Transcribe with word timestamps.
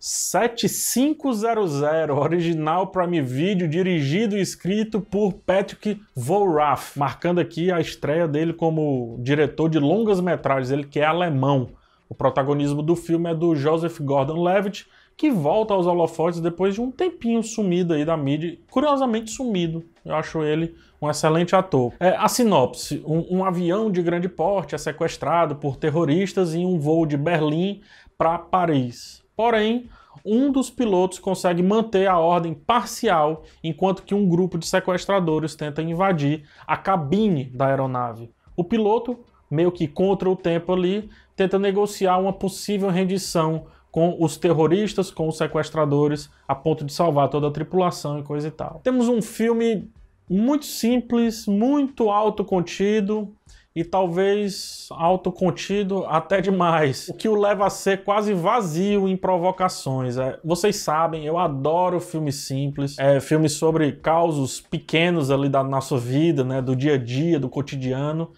7500, 0.00 1.82
original 2.16 2.86
Prime 2.86 3.20
Video, 3.20 3.66
dirigido 3.66 4.36
e 4.36 4.40
escrito 4.40 5.00
por 5.00 5.32
Patrick 5.32 6.00
Vorath, 6.14 6.96
marcando 6.96 7.40
aqui 7.40 7.72
a 7.72 7.80
estreia 7.80 8.28
dele 8.28 8.52
como 8.52 9.16
diretor 9.20 9.68
de 9.68 9.80
longas 9.80 10.20
metragens, 10.20 10.70
ele 10.70 10.84
que 10.84 11.00
é 11.00 11.04
alemão. 11.04 11.70
O 12.08 12.14
protagonismo 12.14 12.80
do 12.80 12.94
filme 12.94 13.30
é 13.30 13.34
do 13.34 13.56
Joseph 13.56 13.98
Gordon-Levitt, 14.00 14.86
que 15.16 15.32
volta 15.32 15.74
aos 15.74 15.84
holofotes 15.84 16.40
depois 16.40 16.74
de 16.74 16.80
um 16.80 16.92
tempinho 16.92 17.42
sumido 17.42 17.92
aí 17.92 18.04
da 18.04 18.16
mídia, 18.16 18.56
curiosamente 18.70 19.32
sumido. 19.32 19.84
Eu 20.04 20.14
acho 20.14 20.44
ele 20.44 20.76
um 21.02 21.10
excelente 21.10 21.56
ator. 21.56 21.92
É, 21.98 22.10
a 22.10 22.28
sinopse: 22.28 23.02
um, 23.04 23.38
um 23.38 23.44
avião 23.44 23.90
de 23.90 24.00
grande 24.00 24.28
porte 24.28 24.76
é 24.76 24.78
sequestrado 24.78 25.56
por 25.56 25.76
terroristas 25.76 26.54
em 26.54 26.64
um 26.64 26.78
voo 26.78 27.04
de 27.04 27.16
Berlim 27.16 27.80
para 28.16 28.38
Paris. 28.38 29.26
Porém, 29.38 29.88
um 30.24 30.50
dos 30.50 30.68
pilotos 30.68 31.20
consegue 31.20 31.62
manter 31.62 32.08
a 32.08 32.18
ordem 32.18 32.54
parcial 32.54 33.44
enquanto 33.62 34.02
que 34.02 34.12
um 34.12 34.28
grupo 34.28 34.58
de 34.58 34.66
sequestradores 34.66 35.54
tenta 35.54 35.80
invadir 35.80 36.42
a 36.66 36.76
cabine 36.76 37.44
da 37.44 37.68
aeronave. 37.68 38.32
O 38.56 38.64
piloto, 38.64 39.16
meio 39.48 39.70
que 39.70 39.86
contra 39.86 40.28
o 40.28 40.34
tempo 40.34 40.72
ali, 40.72 41.08
tenta 41.36 41.56
negociar 41.56 42.18
uma 42.18 42.32
possível 42.32 42.88
rendição 42.90 43.66
com 43.92 44.16
os 44.18 44.36
terroristas, 44.36 45.08
com 45.08 45.28
os 45.28 45.36
sequestradores, 45.36 46.28
a 46.48 46.54
ponto 46.56 46.84
de 46.84 46.92
salvar 46.92 47.28
toda 47.28 47.46
a 47.46 47.52
tripulação 47.52 48.18
e 48.18 48.24
coisa 48.24 48.48
e 48.48 48.50
tal. 48.50 48.80
Temos 48.82 49.06
um 49.06 49.22
filme 49.22 49.88
muito 50.28 50.66
simples, 50.66 51.46
muito 51.46 52.10
autocontido 52.10 53.32
e 53.78 53.84
talvez 53.84 54.88
autocontido 54.90 56.04
até 56.08 56.40
demais, 56.40 57.08
o 57.08 57.14
que 57.14 57.28
o 57.28 57.40
leva 57.40 57.64
a 57.64 57.70
ser 57.70 58.02
quase 58.02 58.34
vazio 58.34 59.08
em 59.08 59.16
provocações. 59.16 60.18
É, 60.18 60.36
vocês 60.44 60.78
sabem, 60.78 61.24
eu 61.24 61.38
adoro 61.38 62.00
filmes 62.00 62.34
simples, 62.34 62.98
é, 62.98 63.20
filmes 63.20 63.52
sobre 63.52 63.92
causos 63.92 64.60
pequenos 64.60 65.30
ali 65.30 65.48
da 65.48 65.62
nossa 65.62 65.96
vida, 65.96 66.42
né, 66.42 66.60
do 66.60 66.74
dia 66.74 66.94
a 66.94 66.98
dia, 66.98 67.38
do 67.38 67.48
cotidiano. 67.48 68.32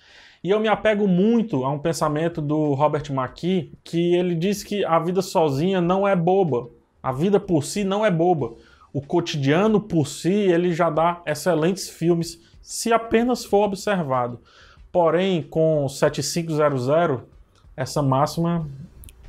E 0.44 0.50
eu 0.50 0.60
me 0.60 0.68
apego 0.68 1.08
muito 1.08 1.64
a 1.64 1.70
um 1.70 1.78
pensamento 1.78 2.42
do 2.42 2.74
Robert 2.74 3.10
McKee, 3.10 3.72
que 3.82 4.14
ele 4.14 4.34
diz 4.34 4.62
que 4.62 4.84
a 4.84 4.98
vida 4.98 5.22
sozinha 5.22 5.80
não 5.80 6.06
é 6.06 6.14
boba. 6.14 6.68
A 7.02 7.12
vida 7.12 7.40
por 7.40 7.64
si 7.64 7.82
não 7.82 8.04
é 8.04 8.10
boba. 8.10 8.52
O 8.92 9.00
cotidiano 9.00 9.80
por 9.80 10.06
si, 10.06 10.34
ele 10.34 10.74
já 10.74 10.90
dá 10.90 11.22
excelentes 11.24 11.88
filmes, 11.88 12.38
se 12.60 12.92
apenas 12.92 13.42
for 13.42 13.64
observado. 13.64 14.38
Porém, 14.92 15.42
com 15.42 15.88
7500, 15.88 17.20
essa 17.76 18.02
máxima 18.02 18.68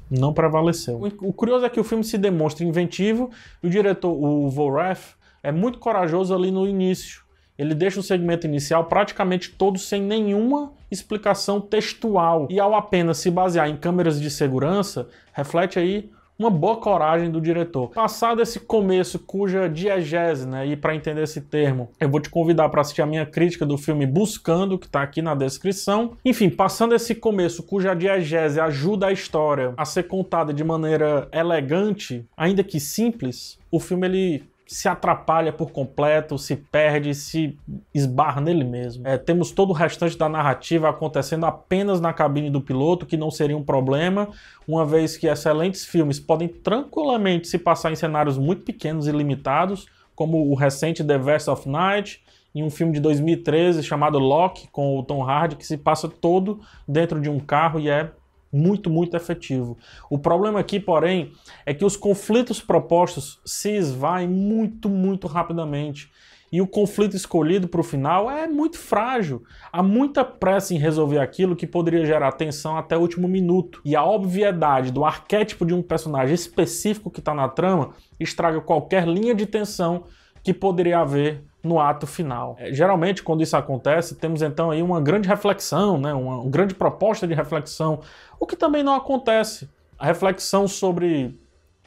não 0.09 0.34
prevaleceu. 0.34 1.02
O 1.22 1.31
curioso 1.31 1.66
é 1.66 1.70
que 1.70 1.80
o 1.80 1.84
filme 1.84 2.04
se 2.04 2.17
demonstra 2.17 2.66
inventivo 2.66 3.30
e 3.62 3.67
o 3.67 3.70
diretor, 3.70 4.12
o 4.12 4.50
Vorath, 4.50 5.16
é 5.44 5.52
muito 5.52 5.80
corajoso 5.80 6.34
ali 6.34 6.52
no 6.52 6.67
início 6.67 7.22
ele 7.62 7.76
deixa 7.76 8.00
o 8.00 8.04
segmento 8.04 8.48
inicial 8.48 8.86
praticamente 8.86 9.52
todo 9.52 9.78
sem 9.78 10.02
nenhuma 10.02 10.73
explicação 10.89 11.62
textual. 11.62 12.48
E 12.50 12.59
ao 12.59 12.73
apenas 12.73 13.20
se 13.20 13.30
basear 13.30 13.70
em 13.70 13.78
câmeras 13.78 14.20
de 14.20 14.32
segurança, 14.32 15.08
reflete 15.32 15.78
aí 15.78 16.09
uma 16.42 16.50
boa 16.50 16.78
coragem 16.78 17.30
do 17.30 17.39
diretor. 17.39 17.89
Passado 17.89 18.42
esse 18.42 18.59
começo, 18.59 19.20
cuja 19.20 19.70
diegese, 19.70 20.48
né, 20.48 20.66
e 20.66 20.75
para 20.75 20.95
entender 20.95 21.23
esse 21.23 21.42
termo, 21.42 21.92
eu 22.00 22.09
vou 22.09 22.20
te 22.20 22.30
convidar 22.30 22.67
para 22.70 22.81
assistir 22.81 23.03
a 23.03 23.06
minha 23.06 23.25
crítica 23.25 23.66
do 23.66 23.78
filme 23.78 24.08
Buscando, 24.08 24.78
que 24.78 24.88
está 24.88 25.03
aqui 25.03 25.22
na 25.22 25.36
descrição. 25.36 26.17
Enfim, 26.25 26.50
passando 26.50 26.95
esse 26.95 27.14
começo, 27.14 27.64
cuja 27.64 27.94
diegese 27.94 28.59
ajuda 28.59 29.08
a 29.08 29.11
história 29.11 29.73
a 29.78 29.86
ser 29.86 30.03
contada 30.03 30.52
de 30.52 30.64
maneira 30.64 31.28
elegante, 31.31 32.25
ainda 32.36 32.64
que 32.64 32.80
simples, 32.80 33.59
o 33.70 33.80
filme 33.80 34.08
ele 34.08 34.50
se 34.72 34.88
atrapalha 34.88 35.52
por 35.52 35.72
completo, 35.72 36.38
se 36.38 36.55
perde, 36.55 37.14
se 37.14 37.59
esbarra 37.94 38.39
nele 38.39 38.64
mesmo. 38.64 39.05
É, 39.05 39.17
temos 39.17 39.52
todo 39.52 39.72
o 39.72 39.73
restante 39.73 40.17
da 40.17 40.30
narrativa 40.30 40.89
acontecendo 40.89 41.45
apenas 41.45 41.99
na 41.99 42.14
cabine 42.14 42.49
do 42.49 42.61
piloto, 42.61 43.05
que 43.05 43.17
não 43.17 43.30
seria 43.30 43.58
um 43.58 43.64
problema, 43.65 44.30
uma 44.65 44.86
vez 44.86 45.17
que 45.17 45.27
excelentes 45.27 45.86
filmes 45.86 46.21
podem 46.21 46.48
tranquilamente 46.48 47.49
se 47.49 47.58
passar 47.58 47.92
em 47.92 47.98
cenários 47.98 48.37
muito 48.37 48.64
pequenos 48.64 49.08
e 49.08 49.11
limitados, 49.11 49.87
como 50.15 50.49
o 50.49 50.55
recente 50.55 51.03
The 51.03 51.17
Verse 51.17 51.49
of 51.49 51.67
Night, 51.67 52.23
em 52.55 52.64
um 52.64 52.70
filme 52.70 52.93
de 52.93 53.02
2013 53.02 53.83
chamado 53.83 54.20
Lock, 54.20 54.70
com 54.71 54.98
o 54.98 55.03
Tom 55.03 55.21
Hardy, 55.21 55.58
que 55.58 55.67
se 55.67 55.77
passa 55.77 56.08
todo 56.08 56.61
dentro 56.88 57.20
de 57.20 57.30
um 57.30 57.42
carro 57.42 57.77
e 57.77 57.89
é 57.89 58.09
muito, 58.52 58.89
muito 58.89 59.16
efetivo. 59.16 59.78
O 60.10 60.17
problema 60.17 60.60
aqui, 60.60 60.80
porém, 60.80 61.32
é 61.66 61.73
que 61.73 61.86
os 61.86 61.95
conflitos 61.95 62.62
propostos 62.62 63.39
se 63.45 63.72
esvaem 63.72 64.28
muito, 64.28 64.89
muito 64.89 65.28
rapidamente. 65.28 66.12
E 66.52 66.62
o 66.62 66.67
conflito 66.67 67.16
escolhido 67.16 67.70
para 67.70 67.80
o 67.80 67.84
final 67.84 68.30
é 68.30 68.45
muito 68.45 68.78
frágil. 68.78 69.42
Há 69.72 69.82
muita 69.82 70.26
pressa 70.26 70.73
em 70.73 70.78
resolver 70.78 71.20
aquilo 71.20 71.56
que 71.56 71.66
poderia 71.66 72.06
gerar 72.06 72.34
tensão 72.34 72.76
até 72.78 72.98
o 72.98 73.00
último 73.00 73.26
minuto. 73.26 73.82
E 73.86 73.95
a 73.95 74.04
obviedade 74.04 74.92
do 74.92 75.06
arquétipo 75.06 75.66
de 75.66 75.73
um 75.73 75.82
personagem 75.82 76.36
específico 76.36 77.10
que 77.10 77.20
está 77.20 77.33
na 77.33 77.48
trama 77.48 77.94
estraga 78.20 78.60
qualquer 78.60 79.08
linha 79.08 79.33
de 79.33 79.45
tensão 79.45 80.04
que 80.44 80.54
poderia 80.54 81.00
haver 81.00 81.45
no 81.64 81.80
ato 81.80 82.08
final. 82.08 82.55
É, 82.60 82.73
geralmente, 82.73 83.22
quando 83.22 83.44
isso 83.44 83.55
acontece, 83.55 84.16
temos 84.16 84.42
então 84.42 84.72
aí 84.72 84.82
uma 84.82 84.99
grande 84.99 85.27
reflexão, 85.27 85.98
né, 85.98 86.14
uma, 86.14 86.38
uma 86.38 86.49
grande 86.49 86.73
proposta 86.73 87.27
de 87.27 87.33
reflexão, 87.33 88.02
o 88.39 88.45
que 88.45 88.55
também 88.55 88.83
não 88.83 88.95
acontece. 88.95 89.70
A 89.98 90.05
reflexão 90.05 90.67
sobre 90.67 91.39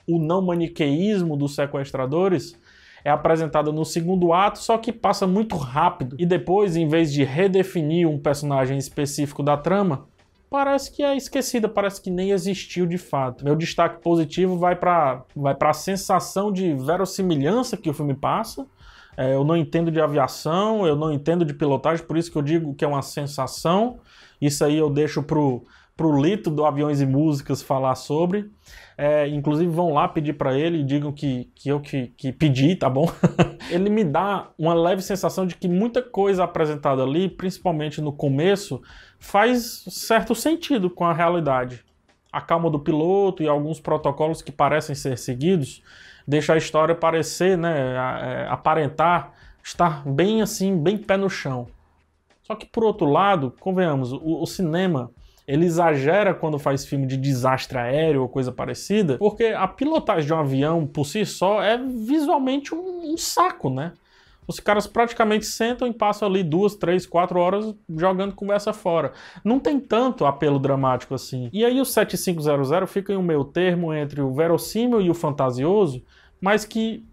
o 0.07 0.19
não 0.19 0.41
maniqueísmo 0.43 1.37
dos 1.37 1.55
sequestradores 1.55 2.59
é 3.05 3.11
apresentada 3.11 3.71
no 3.71 3.85
segundo 3.85 4.33
ato, 4.33 4.59
só 4.59 4.79
que 4.79 4.93
passa 4.93 5.27
muito 5.27 5.57
rápido. 5.57 6.17
E 6.19 6.25
depois, 6.25 6.77
em 6.77 6.89
vez 6.89 7.13
de 7.13 7.23
redefinir 7.23 8.09
um 8.09 8.19
personagem 8.19 8.79
específico 8.79 9.43
da 9.43 9.57
trama, 9.57 10.07
parece 10.49 10.91
que 10.91 11.03
é 11.03 11.17
esquecida, 11.17 11.69
parece 11.69 12.01
que 12.01 12.11
nem 12.11 12.31
existiu 12.31 12.87
de 12.87 12.97
fato. 12.97 13.45
Meu 13.45 13.57
destaque 13.57 14.01
positivo 14.01 14.57
vai 14.57 14.77
para 14.77 15.23
vai 15.35 15.55
a 15.61 15.73
sensação 15.73 16.51
de 16.51 16.73
verossimilhança 16.75 17.77
que 17.77 17.91
o 17.91 17.95
filme 17.95 18.15
passa 18.15 18.67
é, 19.17 19.35
eu 19.35 19.45
não 19.45 19.57
entendo 19.57 19.91
de 19.91 20.01
aviação, 20.01 20.87
eu 20.87 20.97
não 20.97 21.13
entendo 21.13 21.45
de 21.45 21.55
pilotagem, 21.55 22.05
por 22.05 22.17
isso 22.17 22.31
que 22.31 22.39
eu 22.39 22.43
digo 22.43 22.75
que 22.75 22.85
é 22.85 22.89
uma 22.89 23.03
sensação. 23.03 24.01
Isso 24.41 24.65
aí 24.65 24.77
eu 24.77 24.91
deixo 24.91 25.23
pro, 25.23 25.65
pro 25.97 26.21
Lito 26.21 26.51
do 26.51 26.65
Aviões 26.65 27.01
e 27.01 27.07
Músicas 27.07 27.63
falar 27.63 27.95
sobre. 27.95 28.51
É, 28.97 29.27
inclusive 29.29 29.71
vão 29.71 29.93
lá 29.93 30.07
pedir 30.07 30.35
para 30.35 30.57
ele 30.57 30.79
e 30.79 30.85
digam 30.85 31.13
que, 31.13 31.51
que 31.55 31.69
eu 31.69 31.81
que, 31.81 32.09
que 32.17 32.33
pedi, 32.33 32.77
tá 32.77 32.89
bom? 32.89 33.11
ele 33.71 33.91
me 33.91 34.05
dá 34.05 34.51
uma 34.59 34.75
leve 34.75 35.03
sensação 35.03 35.47
de 35.47 35.57
que 35.57 35.69
muita 35.69 36.03
coisa 36.03 36.45
apresentada 36.45 37.03
ali, 37.03 37.29
principalmente 37.29 38.01
no 38.01 38.13
começo, 38.13 38.81
faz 39.19 39.85
certo 39.89 40.35
sentido 40.35 40.91
com 40.91 41.05
a 41.05 41.13
realidade. 41.13 41.85
A 42.35 42.41
calma 42.41 42.69
do 42.71 42.79
piloto 42.79 43.43
e 43.43 43.49
alguns 43.49 43.79
protocolos 43.79 44.43
que 44.43 44.51
parecem 44.51 44.95
ser 44.95 45.17
seguidos 45.17 45.83
deixa 46.27 46.55
a 46.55 46.57
história 46.57 46.95
parecer, 46.95 47.57
né, 47.57 47.95
é, 47.95 48.47
aparentar 48.49 49.33
estar 49.63 50.07
bem 50.07 50.43
assim, 50.43 50.77
bem 50.77 50.97
pé 50.97 51.17
no 51.17 51.31
chão. 51.31 51.67
Só 52.43 52.55
que 52.55 52.67
por 52.67 52.85
outro 52.85 53.07
lado, 53.07 53.55
convenhamos, 53.61 54.13
o, 54.13 54.43
o 54.43 54.47
cinema 54.47 55.11
ele 55.47 55.67
exagera 55.67 56.35
quando 56.35 56.59
faz 56.59 56.87
filme 56.87 57.07
de 57.07 57.17
desastre 57.17 57.79
aéreo 57.79 58.23
ou 58.23 58.29
coisa 58.29 58.51
parecida, 58.51 59.19
porque 59.19 59.45
a 59.45 59.69
pilotagem 59.69 60.27
de 60.27 60.33
um 60.33 60.39
avião 60.39 60.87
por 60.87 61.05
si 61.05 61.25
só 61.27 61.63
é 61.63 61.77
visualmente 61.79 62.75
um, 62.75 63.13
um 63.13 63.17
saco, 63.17 63.69
né? 63.69 63.93
Os 64.47 64.61
caras 64.61 64.87
praticamente 64.87 65.47
sentam 65.47 65.89
e 65.89 65.93
passam 65.93 66.29
ali 66.29 66.43
duas, 66.43 66.75
três, 66.75 67.07
quatro 67.07 67.39
horas 67.39 67.75
jogando 67.89 68.35
conversa 68.35 68.73
fora. 68.73 69.13
Não 69.45 69.59
tem 69.59 69.81
tanto 69.81 70.27
apelo 70.27 70.59
dramático 70.59 71.15
assim. 71.15 71.49
E 71.53 71.65
aí 71.65 71.81
o 71.81 71.85
7500 71.85 72.91
fica 72.91 73.13
em 73.13 73.17
um 73.17 73.23
meio 73.23 73.45
termo 73.45 73.93
entre 73.93 74.21
o 74.21 74.33
verossímil 74.33 75.01
e 75.01 75.11
o 75.11 75.15
fantasioso, 75.15 76.03
mas 76.41 76.65
que 76.65 77.05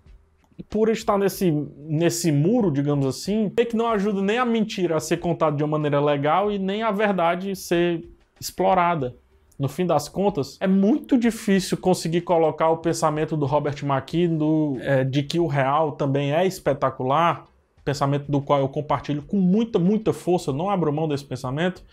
por 0.69 0.89
estar 0.89 1.17
nesse, 1.17 1.51
nesse 1.77 2.31
muro, 2.31 2.71
digamos 2.71 3.05
assim, 3.05 3.51
é 3.57 3.65
que 3.65 3.75
não 3.75 3.87
ajuda 3.87 4.21
nem 4.21 4.37
a 4.37 4.45
mentira 4.45 4.97
a 4.97 4.99
ser 4.99 5.17
contada 5.17 5.55
de 5.55 5.63
uma 5.63 5.71
maneira 5.71 5.99
legal 5.99 6.51
e 6.51 6.59
nem 6.59 6.83
a 6.83 6.91
verdade 6.91 7.55
ser 7.55 8.07
explorada 8.39 9.15
no 9.61 9.69
fim 9.69 9.85
das 9.85 10.09
contas, 10.09 10.57
é 10.59 10.65
muito 10.65 11.15
difícil 11.15 11.77
conseguir 11.77 12.21
colocar 12.21 12.69
o 12.69 12.77
pensamento 12.77 13.37
do 13.37 13.45
Robert 13.45 13.75
McKee 13.83 14.27
do, 14.27 14.75
é, 14.79 15.03
de 15.03 15.21
que 15.21 15.39
o 15.39 15.45
real 15.45 15.91
também 15.91 16.33
é 16.33 16.47
espetacular, 16.47 17.45
pensamento 17.85 18.31
do 18.31 18.41
qual 18.41 18.59
eu 18.59 18.67
compartilho 18.67 19.21
com 19.21 19.37
muita, 19.37 19.77
muita 19.77 20.11
força, 20.11 20.51
não 20.51 20.67
abro 20.67 20.91
mão 20.91 21.07
desse 21.07 21.23
pensamento. 21.23 21.83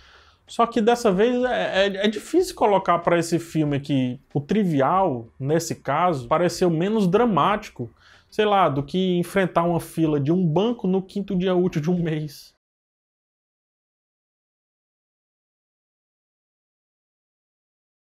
Só 0.47 0.65
que 0.67 0.81
dessa 0.81 1.13
vez 1.13 1.45
é, 1.45 1.87
é, 1.87 2.07
é 2.07 2.09
difícil 2.09 2.55
colocar 2.55 3.01
para 3.01 3.19
esse 3.19 3.39
filme 3.39 3.79
que 3.79 4.19
o 4.33 4.41
trivial, 4.41 5.29
nesse 5.39 5.75
caso, 5.75 6.27
pareceu 6.27 6.71
menos 6.71 7.07
dramático, 7.07 7.91
sei 8.31 8.47
lá, 8.47 8.71
do 8.71 8.83
que 8.83 9.19
enfrentar 9.19 9.65
uma 9.65 9.79
fila 9.79 10.19
de 10.19 10.33
um 10.33 10.43
banco 10.43 10.87
no 10.87 11.03
quinto 11.03 11.37
dia 11.37 11.55
útil 11.55 11.83
de 11.83 11.91
um 11.91 12.03
mês. 12.03 12.55